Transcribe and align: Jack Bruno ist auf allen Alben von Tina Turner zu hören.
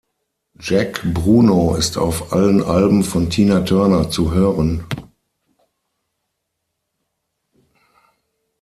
Jack 0.59 1.03
Bruno 1.13 1.75
ist 1.75 1.95
auf 1.99 2.33
allen 2.33 2.63
Alben 2.63 3.03
von 3.03 3.29
Tina 3.29 3.59
Turner 3.59 4.09
zu 4.09 4.33
hören. 4.33 4.83